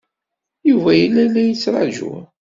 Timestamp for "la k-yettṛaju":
1.25-2.13